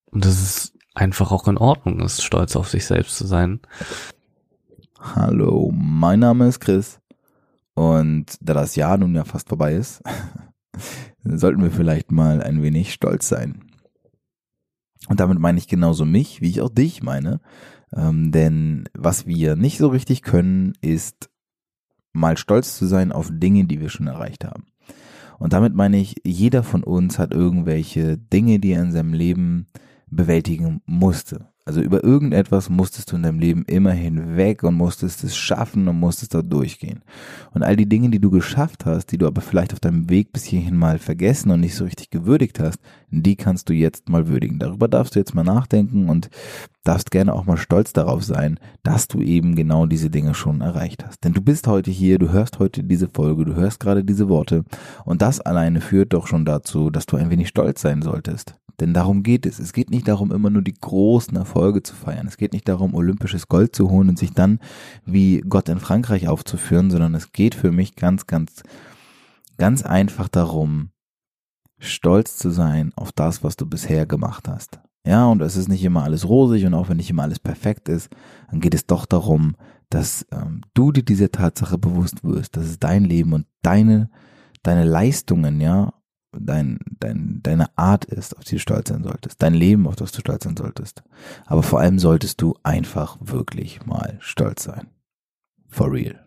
Und 0.06 0.26
dass 0.26 0.42
es 0.42 0.74
einfach 0.96 1.32
auch 1.32 1.48
in 1.48 1.58
Ordnung 1.58 2.00
ist, 2.00 2.24
stolz 2.24 2.56
auf 2.56 2.70
sich 2.70 2.86
selbst 2.86 3.18
zu 3.18 3.28
sein. 3.28 3.60
Hallo, 5.00 5.72
mein 5.74 6.20
Name 6.20 6.48
ist 6.48 6.60
Chris. 6.60 7.00
Und 7.76 8.38
da 8.42 8.56
das 8.56 8.76
Jahr 8.76 8.98
nun 8.98 9.14
ja 9.14 9.24
fast 9.24 9.50
vorbei 9.50 9.76
ist, 9.76 10.02
sollten 11.34 11.62
wir 11.62 11.72
vielleicht 11.72 12.12
mal 12.12 12.42
ein 12.42 12.62
wenig 12.62 12.94
stolz 12.94 13.28
sein. 13.28 13.64
Und 15.08 15.20
damit 15.20 15.40
meine 15.40 15.58
ich 15.58 15.68
genauso 15.68 16.06
mich, 16.06 16.42
wie 16.42 16.50
ich 16.50 16.62
auch 16.62 16.70
dich 16.70 17.04
meine. 17.04 17.40
Ähm, 17.96 18.32
denn 18.32 18.90
was 18.94 19.26
wir 19.26 19.56
nicht 19.56 19.78
so 19.78 19.88
richtig 19.88 20.22
können, 20.22 20.74
ist 20.82 21.30
mal 22.14 22.38
stolz 22.38 22.78
zu 22.78 22.86
sein 22.86 23.12
auf 23.12 23.30
Dinge, 23.32 23.66
die 23.66 23.80
wir 23.80 23.90
schon 23.90 24.08
erreicht 24.08 24.44
haben. 24.44 24.66
Und 25.40 25.54
damit 25.54 25.76
meine 25.76 25.98
ich, 25.98 26.16
jeder 26.24 26.64
von 26.64 26.84
uns 26.84 27.20
hat 27.20 27.34
irgendwelche 27.34 28.18
Dinge, 28.18 28.60
die 28.60 28.72
er 28.72 28.82
in 28.82 28.92
seinem 28.92 29.14
Leben 29.14 29.68
bewältigen 30.08 30.82
musste. 30.86 31.50
Also 31.68 31.82
über 31.82 32.02
irgendetwas 32.02 32.70
musstest 32.70 33.12
du 33.12 33.18
in 33.18 33.24
deinem 33.24 33.40
Leben 33.40 33.66
immer 33.66 33.92
hinweg 33.92 34.64
und 34.64 34.76
musstest 34.76 35.26
es 35.26 35.36
schaffen 35.36 35.90
und 35.90 36.00
musstest 36.00 36.34
da 36.34 36.42
durchgehen. 36.42 37.02
Und 37.54 37.62
all 37.62 37.76
die 37.76 37.90
Dinge, 37.90 38.10
die 38.10 38.22
du 38.22 38.32
geschafft 38.32 38.86
hast, 38.86 39.08
die 39.08 39.18
du 39.18 39.28
aber 39.28 39.42
vielleicht 39.42 39.74
auf 39.74 39.82
deinem 39.82 40.10
Weg 40.10 40.32
bis 40.32 40.46
hierhin 40.46 40.78
mal 40.78 40.98
vergessen 40.98 41.52
und 41.52 41.60
nicht 41.60 41.76
so 41.76 41.84
richtig 41.84 42.10
gewürdigt 42.10 42.62
hast, 42.62 42.80
die 43.10 43.36
kannst 43.36 43.68
du 43.68 43.74
jetzt 43.74 44.08
mal 44.08 44.30
würdigen. 44.30 44.60
Darüber 44.60 44.88
darfst 44.88 45.16
du 45.16 45.20
jetzt 45.20 45.36
mal 45.36 45.44
nachdenken 45.44 46.08
und 46.08 46.30
darfst 46.86 47.12
gerne 47.12 47.34
auch 47.34 47.46
mal 47.46 47.58
stolz 47.58 47.92
darauf 47.92 48.24
sein, 48.24 48.62
dass 48.84 49.10
du 49.10 49.20
eben 49.20 49.54
genau 49.56 49.88
diese 49.88 50.10
Dinge 50.10 50.36
schon 50.36 50.62
erreicht 50.62 51.04
hast. 51.04 51.26
Denn 51.26 51.34
du 51.34 51.42
bist 51.42 51.68
heute 51.68 51.92
hier, 51.92 52.18
du 52.18 52.32
hörst 52.32 52.60
heute 52.60 52.82
diese 52.82 53.10
Folge, 53.10 53.44
du 53.44 53.56
hörst 53.56 53.82
gerade 53.82 54.06
diese 54.06 54.30
Worte 54.30 54.64
und 55.04 55.22
das 55.22 55.42
alleine 55.42 55.82
führt 55.82 56.14
doch 56.14 56.28
schon 56.28 56.46
dazu, 56.46 56.92
dass 56.92 57.08
du 57.08 57.18
ein 57.18 57.30
wenig 57.30 57.50
stolz 57.50 57.82
sein 57.82 58.02
solltest. 58.02 58.56
Denn 58.80 58.94
darum 58.94 59.24
geht 59.24 59.46
es. 59.46 59.58
Es 59.60 59.74
geht 59.74 59.90
nicht 59.90 60.08
darum, 60.08 60.32
immer 60.32 60.50
nur 60.50 60.62
die 60.62 60.74
großen 60.74 61.36
Erfolge 61.36 61.82
zu 61.82 61.96
feiern. 61.96 62.28
Es 62.28 62.38
geht 62.38 62.54
nicht 62.54 62.68
darum, 62.68 62.94
olympisches 62.94 63.48
Gold 63.48 63.76
zu 63.76 63.90
holen 63.90 64.10
und 64.10 64.20
sich 64.20 64.34
dann 64.34 64.60
wie 65.06 65.42
Gott 65.42 65.68
in 65.70 65.80
Frankreich 65.80 66.28
aufzuführen, 66.28 66.92
sondern 66.92 67.16
es 67.16 67.32
geht 67.32 67.56
für 67.56 67.72
mich 67.72 67.96
ganz, 67.96 68.28
ganz, 68.28 68.62
ganz 69.58 69.84
einfach 69.84 70.28
darum, 70.28 70.92
stolz 71.80 72.38
zu 72.38 72.52
sein 72.52 72.92
auf 72.96 73.12
das, 73.12 73.44
was 73.44 73.56
du 73.56 73.66
bisher 73.66 74.06
gemacht 74.06 74.48
hast. 74.48 74.80
Ja, 75.06 75.26
und 75.26 75.42
es 75.42 75.56
ist 75.56 75.70
nicht 75.70 75.84
immer 75.84 76.04
alles 76.04 76.28
rosig 76.28 76.66
und 76.66 76.74
auch 76.74 76.90
wenn 76.90 76.98
nicht 76.98 77.10
immer 77.10 77.24
alles 77.24 77.40
perfekt 77.40 77.88
ist, 77.88 78.10
dann 78.52 78.60
geht 78.60 78.76
es 78.76 78.86
doch 78.86 79.06
darum, 79.06 79.56
dass 79.90 80.26
ähm, 80.32 80.62
du 80.74 80.92
dir 80.92 81.04
diese 81.04 81.32
Tatsache 81.32 81.78
bewusst 81.78 82.24
wirst, 82.24 82.58
dass 82.58 82.66
es 82.66 82.78
dein 82.78 83.06
Leben 83.06 83.34
und 83.34 83.46
deine, 83.62 84.10
deine 84.64 84.84
Leistungen, 84.84 85.62
ja, 85.62 85.94
dein, 86.40 86.80
dein, 87.00 87.40
deine 87.44 87.70
Art 87.78 88.06
ist, 88.06 88.38
auf 88.38 88.44
die 88.44 88.56
du 88.56 88.60
stolz 88.60 88.90
sein 88.90 89.04
solltest, 89.04 89.42
dein 89.42 89.54
Leben, 89.54 89.88
auf 89.88 89.96
das 89.96 90.12
du 90.12 90.20
stolz 90.20 90.44
sein 90.44 90.58
solltest. 90.58 91.04
Aber 91.46 91.64
vor 91.64 91.80
allem 91.80 92.00
solltest 92.00 92.42
du 92.42 92.56
einfach 92.64 93.18
wirklich 93.20 93.86
mal 93.86 94.18
stolz 94.20 94.64
sein. 94.64 94.90
For 95.70 95.92
real. 95.92 96.26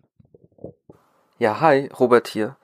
Ja, 1.39 1.59
hi, 1.59 1.89
Robert 1.99 2.27
hier. 2.27 2.57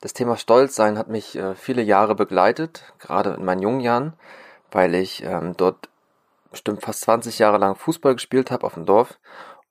Das 0.00 0.12
Thema 0.12 0.36
Stolz 0.36 0.74
sein 0.74 0.98
hat 0.98 1.08
mich 1.08 1.36
äh, 1.36 1.54
viele 1.54 1.82
Jahre 1.82 2.14
begleitet, 2.14 2.92
gerade 2.98 3.34
in 3.34 3.44
meinen 3.44 3.62
jungen 3.62 3.80
Jahren, 3.80 4.14
weil 4.70 4.94
ich 4.94 5.22
ähm, 5.22 5.54
dort 5.56 5.88
bestimmt 6.50 6.82
fast 6.82 7.02
20 7.02 7.38
Jahre 7.38 7.58
lang 7.58 7.76
Fußball 7.76 8.14
gespielt 8.14 8.50
habe 8.50 8.66
auf 8.66 8.74
dem 8.74 8.84
Dorf 8.84 9.18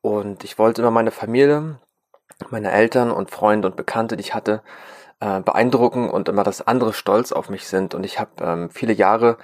und 0.01 0.43
ich 0.43 0.57
wollte 0.57 0.81
immer 0.81 0.91
meine 0.91 1.11
Familie, 1.11 1.79
meine 2.49 2.71
Eltern 2.71 3.11
und 3.11 3.29
Freunde 3.29 3.67
und 3.67 3.75
Bekannte, 3.75 4.17
die 4.17 4.21
ich 4.21 4.33
hatte, 4.33 4.63
äh, 5.21 5.39
beeindrucken 5.39 6.09
und 6.09 6.27
immer, 6.27 6.43
dass 6.43 6.67
andere 6.67 6.93
stolz 6.93 7.31
auf 7.31 7.49
mich 7.49 7.67
sind. 7.67 7.93
Und 7.95 8.03
ich 8.03 8.19
habe 8.19 8.31
ähm, 8.41 8.69
viele 8.69 8.93
Jahre 8.93 9.37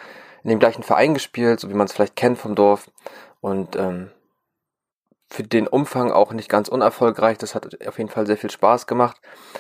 in 0.44 0.50
dem 0.50 0.60
gleichen 0.60 0.84
Verein 0.84 1.14
gespielt, 1.14 1.60
so 1.60 1.70
wie 1.70 1.74
man 1.74 1.86
es 1.86 1.94
vielleicht 1.94 2.16
kennt 2.16 2.38
vom 2.38 2.56
Dorf. 2.56 2.92
Und 3.40 3.76
ähm, 3.76 4.12
für 5.30 5.44
den 5.44 5.68
Umfang 5.68 6.12
auch 6.12 6.32
nicht 6.32 6.50
ganz 6.50 6.70
unerfolgreich. 6.70 7.38
Das 7.38 7.54
hat 7.54 7.86
auf 7.86 7.98
jeden 7.98 8.10
Fall 8.10 8.26
sehr 8.26 8.38
viel 8.38 8.50
Spaß 8.50 8.88
gemacht. 8.88 9.20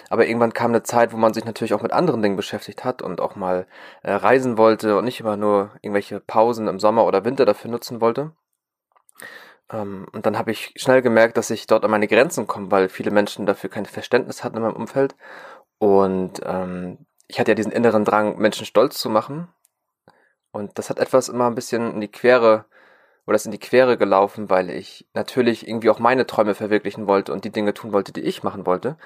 Aber 0.09 0.25
irgendwann 0.25 0.53
kam 0.53 0.71
eine 0.71 0.83
Zeit, 0.83 1.11
wo 1.11 1.17
man 1.17 1.33
sich 1.33 1.45
natürlich 1.45 1.73
auch 1.73 1.81
mit 1.81 1.91
anderen 1.91 2.21
Dingen 2.21 2.37
beschäftigt 2.37 2.85
hat 2.85 3.01
und 3.01 3.19
auch 3.19 3.35
mal 3.35 3.67
äh, 4.03 4.13
reisen 4.13 4.57
wollte 4.57 4.97
und 4.97 5.05
nicht 5.05 5.19
immer 5.19 5.37
nur 5.37 5.71
irgendwelche 5.81 6.19
Pausen 6.19 6.67
im 6.67 6.79
Sommer 6.79 7.05
oder 7.05 7.25
Winter 7.25 7.45
dafür 7.45 7.69
nutzen 7.69 7.99
wollte. 7.99 8.31
Ähm, 9.71 10.07
und 10.13 10.25
dann 10.25 10.37
habe 10.37 10.51
ich 10.51 10.73
schnell 10.77 11.01
gemerkt, 11.01 11.35
dass 11.37 11.49
ich 11.49 11.67
dort 11.67 11.83
an 11.83 11.91
meine 11.91 12.07
Grenzen 12.07 12.47
komme, 12.47 12.71
weil 12.71 12.87
viele 12.87 13.11
Menschen 13.11 13.45
dafür 13.45 13.69
kein 13.69 13.85
Verständnis 13.85 14.43
hatten 14.43 14.57
in 14.57 14.63
meinem 14.63 14.75
Umfeld. 14.75 15.15
Und 15.79 16.41
ähm, 16.43 17.05
ich 17.27 17.39
hatte 17.39 17.51
ja 17.51 17.55
diesen 17.55 17.71
inneren 17.71 18.05
Drang, 18.05 18.37
Menschen 18.37 18.65
stolz 18.65 18.97
zu 18.97 19.09
machen. 19.09 19.47
Und 20.51 20.77
das 20.77 20.89
hat 20.89 20.99
etwas 20.99 21.29
immer 21.29 21.47
ein 21.47 21.55
bisschen 21.55 21.93
in 21.93 22.01
die 22.01 22.11
Quere, 22.11 22.65
oder 23.25 23.35
ist 23.35 23.45
in 23.45 23.51
die 23.51 23.59
Quere 23.59 23.97
gelaufen, 23.97 24.49
weil 24.49 24.69
ich 24.69 25.05
natürlich 25.13 25.67
irgendwie 25.67 25.89
auch 25.89 25.99
meine 25.99 26.25
Träume 26.25 26.55
verwirklichen 26.55 27.07
wollte 27.07 27.33
und 27.33 27.43
die 27.43 27.51
Dinge 27.51 27.73
tun 27.73 27.91
wollte, 27.91 28.13
die 28.13 28.21
ich 28.21 28.43
machen 28.43 28.65
wollte. 28.65 28.97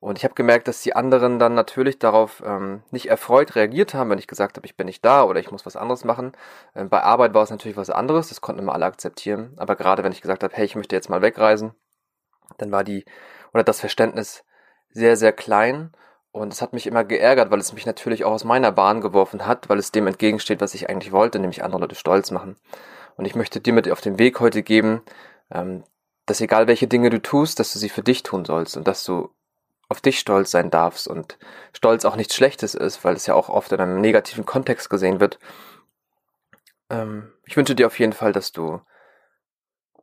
Und 0.00 0.16
ich 0.18 0.24
habe 0.24 0.34
gemerkt, 0.34 0.68
dass 0.68 0.82
die 0.82 0.94
anderen 0.94 1.38
dann 1.38 1.54
natürlich 1.54 1.98
darauf 1.98 2.42
ähm, 2.44 2.82
nicht 2.90 3.06
erfreut 3.08 3.56
reagiert 3.56 3.94
haben, 3.94 4.10
wenn 4.10 4.18
ich 4.18 4.28
gesagt 4.28 4.56
habe, 4.56 4.66
ich 4.66 4.76
bin 4.76 4.86
nicht 4.86 5.04
da 5.04 5.24
oder 5.24 5.40
ich 5.40 5.50
muss 5.50 5.66
was 5.66 5.76
anderes 5.76 6.04
machen. 6.04 6.32
Ähm, 6.74 6.88
bei 6.88 7.02
Arbeit 7.02 7.34
war 7.34 7.42
es 7.42 7.50
natürlich 7.50 7.76
was 7.76 7.90
anderes, 7.90 8.28
das 8.28 8.40
konnten 8.40 8.62
immer 8.62 8.74
alle 8.74 8.86
akzeptieren. 8.86 9.54
Aber 9.56 9.74
gerade 9.74 10.04
wenn 10.04 10.12
ich 10.12 10.20
gesagt 10.22 10.44
habe, 10.44 10.54
hey, 10.54 10.64
ich 10.64 10.76
möchte 10.76 10.94
jetzt 10.94 11.10
mal 11.10 11.22
wegreisen, 11.22 11.72
dann 12.58 12.70
war 12.72 12.84
die 12.84 13.04
oder 13.52 13.64
das 13.64 13.80
Verständnis 13.80 14.44
sehr, 14.90 15.16
sehr 15.16 15.32
klein. 15.32 15.92
Und 16.32 16.52
es 16.52 16.60
hat 16.62 16.72
mich 16.72 16.86
immer 16.86 17.04
geärgert, 17.04 17.50
weil 17.50 17.58
es 17.58 17.72
mich 17.72 17.86
natürlich 17.86 18.24
auch 18.24 18.32
aus 18.32 18.44
meiner 18.44 18.70
Bahn 18.70 19.00
geworfen 19.00 19.46
hat, 19.46 19.68
weil 19.68 19.78
es 19.78 19.92
dem 19.92 20.06
entgegensteht, 20.06 20.60
was 20.60 20.74
ich 20.74 20.88
eigentlich 20.88 21.12
wollte, 21.12 21.38
nämlich 21.38 21.64
andere 21.64 21.80
Leute 21.80 21.94
stolz 21.94 22.30
machen. 22.30 22.56
Und 23.16 23.24
ich 23.24 23.34
möchte 23.34 23.60
dir 23.60 23.72
mit 23.72 23.90
auf 23.90 24.00
den 24.00 24.18
Weg 24.18 24.38
heute 24.40 24.62
geben, 24.62 25.02
ähm, 25.50 25.84
dass 26.26 26.40
egal 26.40 26.66
welche 26.66 26.86
Dinge 26.86 27.10
du 27.10 27.20
tust, 27.20 27.58
dass 27.58 27.72
du 27.72 27.78
sie 27.78 27.88
für 27.88 28.02
dich 28.02 28.22
tun 28.22 28.44
sollst 28.44 28.76
und 28.76 28.86
dass 28.86 29.04
du 29.04 29.30
auf 29.88 30.00
dich 30.00 30.18
stolz 30.18 30.50
sein 30.50 30.70
darfst 30.70 31.08
und 31.08 31.38
Stolz 31.72 32.04
auch 32.04 32.16
nichts 32.16 32.34
Schlechtes 32.34 32.74
ist, 32.74 33.04
weil 33.04 33.16
es 33.16 33.26
ja 33.26 33.34
auch 33.34 33.48
oft 33.48 33.72
in 33.72 33.80
einem 33.80 34.00
negativen 34.00 34.44
Kontext 34.44 34.90
gesehen 34.90 35.20
wird. 35.20 35.38
Ähm, 36.90 37.32
ich 37.46 37.56
wünsche 37.56 37.74
dir 37.74 37.86
auf 37.86 37.98
jeden 37.98 38.12
Fall, 38.12 38.32
dass 38.32 38.52
du 38.52 38.80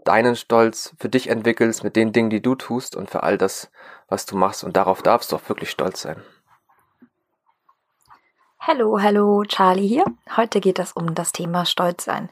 deinen 0.06 0.36
Stolz 0.36 0.96
für 0.98 1.10
dich 1.10 1.30
entwickelst 1.30 1.84
mit 1.84 1.96
den 1.96 2.14
Dingen, 2.14 2.30
die 2.30 2.42
du 2.42 2.56
tust 2.56 2.96
und 2.96 3.10
für 3.10 3.24
all 3.24 3.38
das, 3.38 3.70
was 4.08 4.26
du 4.26 4.38
machst. 4.38 4.64
Und 4.64 4.78
darauf 4.78 5.02
darfst 5.02 5.32
du 5.32 5.36
auch 5.36 5.50
wirklich 5.50 5.70
stolz 5.70 6.02
sein. 6.02 6.22
Hallo, 8.60 9.02
hallo, 9.02 9.44
Charlie 9.44 9.88
hier. 9.88 10.06
Heute 10.38 10.60
geht 10.60 10.80
es 10.80 10.94
um 10.94 11.14
das 11.14 11.32
Thema 11.32 11.66
Stolz 11.66 12.06
sein. 12.06 12.30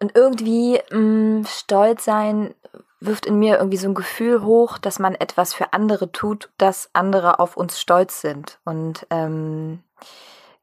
Und 0.00 0.16
irgendwie 0.16 0.80
mh, 0.90 0.98
mm, 0.98 1.46
Stolz 1.46 2.04
sein 2.04 2.54
wirft 3.00 3.26
in 3.26 3.38
mir 3.38 3.58
irgendwie 3.58 3.76
so 3.76 3.88
ein 3.88 3.94
Gefühl 3.94 4.42
hoch, 4.42 4.78
dass 4.78 4.98
man 4.98 5.14
etwas 5.14 5.54
für 5.54 5.72
andere 5.72 6.10
tut, 6.10 6.50
dass 6.58 6.90
andere 6.92 7.38
auf 7.38 7.56
uns 7.56 7.80
stolz 7.80 8.20
sind. 8.20 8.58
Und 8.64 9.06
ähm, 9.10 9.84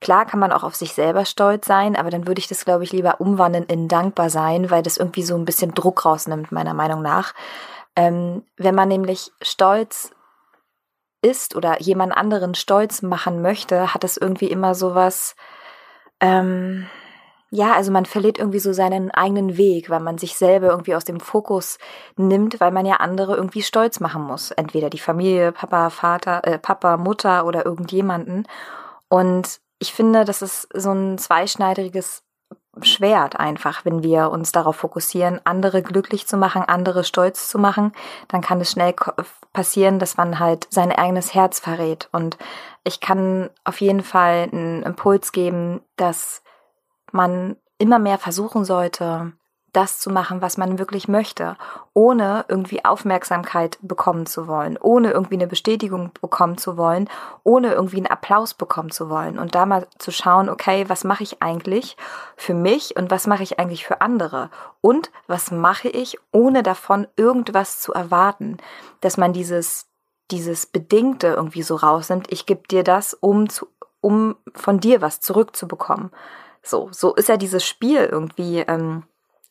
Klar 0.05 0.27
kann 0.27 0.39
man 0.39 0.51
auch 0.51 0.62
auf 0.62 0.75
sich 0.75 0.93
selber 0.93 1.25
stolz 1.25 1.65
sein, 1.65 1.95
aber 1.95 2.12
dann 2.12 2.27
würde 2.27 2.38
ich 2.38 2.47
das, 2.47 2.63
glaube 2.63 2.83
ich, 2.83 2.91
lieber 2.91 3.19
umwandeln 3.19 3.63
in 3.63 3.88
dankbar 3.88 4.29
sein, 4.29 4.69
weil 4.69 4.83
das 4.83 4.97
irgendwie 4.97 5.24
so 5.24 5.33
ein 5.35 5.45
bisschen 5.45 5.74
Druck 5.74 6.05
rausnimmt, 6.05 6.51
meiner 6.51 6.75
Meinung 6.75 7.01
nach. 7.01 7.33
Ähm, 7.95 8.43
wenn 8.55 8.75
man 8.75 8.88
nämlich 8.88 9.31
stolz 9.41 10.12
ist 11.24 11.55
oder 11.55 11.81
jemand 11.81 12.15
anderen 12.15 12.53
stolz 12.53 13.01
machen 13.01 13.41
möchte, 13.41 13.95
hat 13.95 14.03
es 14.03 14.15
irgendwie 14.15 14.45
immer 14.45 14.75
sowas, 14.75 15.35
ähm, 16.19 16.85
ja, 17.50 17.74
also 17.74 17.91
man 17.91 18.05
verliert 18.05 18.38
irgendwie 18.38 18.59
so 18.59 18.74
seinen 18.74 19.09
eigenen 19.09 19.57
Weg, 19.57 19.89
weil 19.89 20.01
man 20.01 20.19
sich 20.19 20.38
selber 20.38 20.67
irgendwie 20.67 20.93
aus 20.93 21.05
dem 21.05 21.19
Fokus 21.19 21.79
nimmt, 22.15 22.59
weil 22.59 22.69
man 22.69 22.85
ja 22.85 22.97
andere 22.97 23.35
irgendwie 23.35 23.63
stolz 23.63 24.00
machen 24.00 24.21
muss. 24.21 24.51
Entweder 24.51 24.91
die 24.91 25.00
Familie, 25.00 25.51
Papa, 25.51 25.89
Vater, 25.89 26.41
äh, 26.43 26.59
Papa, 26.59 26.97
Mutter 26.97 27.47
oder 27.47 27.65
irgendjemanden. 27.65 28.47
Und 29.09 29.64
ich 29.79 29.94
finde, 29.94 30.25
das 30.25 30.41
ist 30.41 30.67
so 30.74 30.91
ein 30.91 31.17
zweischneidiges 31.17 32.24
Schwert 32.82 33.39
einfach, 33.39 33.86
wenn 33.86 34.03
wir 34.03 34.32
uns 34.32 34.51
darauf 34.51 34.75
fokussieren, 34.75 35.39
andere 35.46 35.82
glücklich 35.82 36.27
zu 36.27 36.36
machen, 36.36 36.62
andere 36.63 37.03
stolz 37.05 37.48
zu 37.48 37.58
machen, 37.58 37.94
dann 38.27 38.41
kann 38.41 38.60
es 38.60 38.72
schnell 38.72 38.94
passieren, 39.53 39.98
dass 39.98 40.17
man 40.17 40.39
halt 40.39 40.67
sein 40.70 40.91
eigenes 40.91 41.34
Herz 41.34 41.60
verrät. 41.60 42.10
Und 42.12 42.38
ich 42.84 43.00
kann 43.00 43.50
auf 43.63 43.79
jeden 43.79 44.03
Fall 44.03 44.50
einen 44.51 44.84
Impuls 44.84 45.32
geben, 45.32 45.82
dass 45.96 46.44
man 47.12 47.55
immer 47.77 48.00
mehr 48.00 48.17
versuchen 48.17 48.65
sollte, 48.65 49.32
das 49.75 50.00
zu 50.00 50.10
machen, 50.10 50.41
was 50.41 50.58
man 50.58 50.79
wirklich 50.79 51.08
möchte, 51.08 51.58
ohne 51.94 52.46
irgendwie 52.48 52.86
Aufmerksamkeit 52.86 53.77
bekommen 53.82 54.25
zu 54.25 54.48
wollen, 54.48 54.77
ohne 54.79 55.12
irgendwie 55.12 55.36
eine 55.36 55.48
Bestätigung 55.48 56.12
bekommen 56.22 56.58
zu 56.58 56.77
wollen, 56.77 57.10
ohne 57.44 57.74
irgendwie 57.74 57.98
einen 57.98 58.08
Applaus 58.08 58.53
bekommen 58.53 58.91
zu 58.91 59.10
wollen 59.10 59.38
und 59.38 59.55
da 59.55 59.65
mal 59.65 59.88
zu 59.98 60.12
schauen, 60.12 60.50
okay, 60.50 60.86
was 60.88 61.03
mache 61.03 61.24
ich 61.24 61.41
eigentlich 61.41 61.98
für 62.38 62.53
mich 62.53 62.96
und 62.96 63.12
was 63.12 63.27
mache 63.27 63.44
ich 63.44 63.60
eigentlich 63.60 63.86
für 63.86 64.01
andere 64.01 64.50
und 64.82 65.12
was 65.27 65.51
mache 65.51 65.89
ich, 65.89 66.17
ohne 66.32 66.63
davon 66.63 67.08
irgendwas 67.17 67.82
zu 67.82 67.94
erwarten, 67.94 68.58
dass 69.01 69.17
man 69.17 69.34
dieses 69.34 69.88
dieses 70.32 70.65
Bedingte 70.65 71.27
irgendwie 71.27 71.62
so 71.62 71.75
rausnimmt, 71.75 72.32
ich 72.32 72.46
gebe 72.48 72.67
dir 72.67 72.84
das, 72.84 73.13
um 73.13 73.48
zu, 73.48 73.67
um 74.01 74.36
von 74.53 74.79
dir 74.79 75.01
was 75.01 75.22
zurückzubekommen. 75.22 76.12
So, 76.63 76.89
so 76.91 77.13
ist 77.13 77.29
ja 77.29 77.38
dieses 77.38 77.63
Spiel 77.63 78.10
irgendwie 78.12 78.60
ähm, 78.62 79.03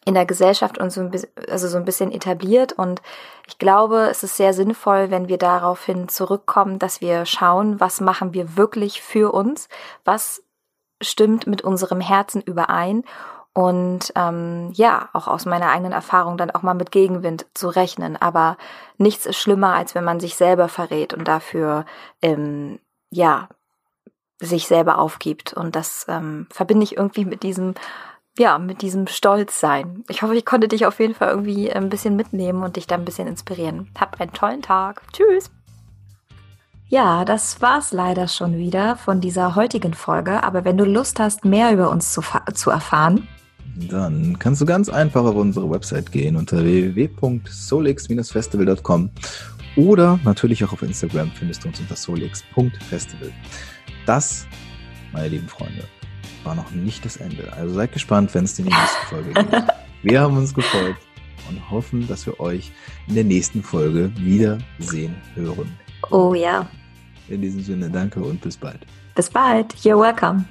in 0.05 0.15
der 0.15 0.27
Gesellschaft 0.27 0.79
und 0.79 0.91
so 0.91 1.01
ein 1.01 1.11
bisschen, 1.11 1.31
also 1.49 1.69
so 1.69 1.77
ein 1.77 1.85
bisschen 1.85 2.13
etabliert. 2.13 2.73
Und 2.73 3.03
ich 3.47 3.59
glaube, 3.59 4.09
es 4.11 4.23
ist 4.23 4.37
sehr 4.37 4.53
sinnvoll, 4.53 5.11
wenn 5.11 5.29
wir 5.29 5.39
daraufhin 5.39 6.09
zurückkommen, 6.09 6.79
dass 6.79 7.01
wir 7.01 7.27
schauen, 7.27 7.81
was 7.81 8.01
machen 8.01 8.35
wir 8.35 8.57
wirklich 8.57 9.03
für 9.03 9.33
uns, 9.33 9.69
was 10.05 10.43
stimmt 11.03 11.47
mit 11.47 11.63
unserem 11.63 12.01
Herzen 12.01 12.41
überein 12.41 13.05
und 13.55 14.13
ähm, 14.17 14.71
ja, 14.75 15.09
auch 15.13 15.29
aus 15.29 15.47
meiner 15.47 15.71
eigenen 15.71 15.93
Erfahrung 15.93 16.37
dann 16.37 16.51
auch 16.51 16.63
mal 16.63 16.75
mit 16.75 16.91
Gegenwind 16.91 17.47
zu 17.55 17.69
rechnen. 17.69 18.17
Aber 18.17 18.57
nichts 18.99 19.27
ist 19.27 19.39
schlimmer, 19.39 19.75
als 19.75 19.95
wenn 19.95 20.03
man 20.03 20.19
sich 20.19 20.35
selber 20.35 20.69
verrät 20.69 21.15
und 21.15 21.29
dafür 21.29 21.85
ähm, 22.21 22.81
ja 23.11 23.49
sich 24.41 24.67
selber 24.67 24.99
aufgibt. 24.99 25.53
Und 25.55 25.77
das 25.77 26.05
ähm, 26.09 26.49
verbinde 26.51 26.83
ich 26.83 26.97
irgendwie 26.97 27.25
mit 27.25 27.45
diesem 27.45 27.75
ja, 28.39 28.59
mit 28.59 28.83
diesem 28.83 29.07
Stolzsein. 29.07 30.05
Ich 30.09 30.23
hoffe, 30.23 30.35
ich 30.35 30.45
konnte 30.45 30.69
dich 30.69 30.87
auf 30.87 30.99
jeden 30.99 31.15
Fall 31.15 31.31
irgendwie 31.31 31.73
ein 31.73 31.89
bisschen 31.89 32.17
mitnehmen 32.17 32.63
und 32.63 32.77
dich 32.77 32.87
da 32.87 32.97
ein 32.97 33.05
bisschen 33.05 33.29
inspirieren. 33.29 33.89
Hab 33.99 34.21
einen 34.21 34.33
tollen 34.33 34.63
Tag. 34.63 35.03
Tschüss. 35.13 35.51
Ja, 36.89 37.25
das 37.25 37.63
war's 37.63 37.93
leider 37.93 38.29
schon 38.29 38.59
wieder 38.59 38.97
von 38.97 39.21
dieser 39.21 39.55
heutigen 39.55 39.95
Folge. 39.95 40.43
Aber 40.43 40.65
wenn 40.65 40.77
du 40.77 40.85
Lust 40.85 41.21
hast, 41.21 41.45
mehr 41.45 41.73
über 41.73 41.91
uns 41.91 42.13
zu, 42.13 42.23
zu 42.53 42.71
erfahren, 42.71 43.29
dann 43.77 44.39
kannst 44.39 44.61
du 44.61 44.67
ganz 44.67 44.89
einfach 44.89 45.25
auf 45.25 45.35
unsere 45.35 45.69
Website 45.71 46.13
gehen 46.13 46.37
unter 46.37 46.63
www.solix-festival.com 46.63 49.11
oder 49.77 50.21
natürlich 50.23 50.63
auch 50.65 50.73
auf 50.73 50.83
Instagram 50.83 51.33
findest 51.33 51.65
du 51.65 51.69
uns 51.69 51.81
unter 51.81 51.97
solix.festival. 51.97 53.33
Das, 54.07 54.47
meine 55.13 55.27
lieben 55.29 55.49
Freunde, 55.49 55.83
war 56.45 56.55
noch 56.55 56.71
nicht 56.71 57.05
das 57.05 57.17
Ende. 57.17 57.53
Also 57.53 57.75
seid 57.75 57.93
gespannt, 57.93 58.35
wenn 58.35 58.45
es 58.45 58.59
in 58.59 58.67
die 58.67 58.73
nächste 58.73 59.07
Folge 59.07 59.33
geht. 59.33 59.65
Wir 60.03 60.21
haben 60.21 60.37
uns 60.37 60.55
gefreut 60.55 60.97
und 61.49 61.71
hoffen, 61.71 62.07
dass 62.07 62.27
wir 62.27 62.39
euch 62.41 62.73
in 63.09 63.15
der 63.15 63.25
nächsten 63.25 63.63
Folge 63.63 64.13
wiedersehen 64.17 65.15
hören. 65.35 65.73
Oh 66.11 66.35
ja. 66.35 66.69
In 67.29 67.41
diesem 67.41 67.63
Sinne, 67.63 67.89
danke 67.89 68.21
und 68.21 68.41
bis 68.41 68.57
bald. 68.57 68.87
Bis 69.15 69.31
bald. 69.31 69.75
You're 69.77 69.99
welcome. 69.99 70.45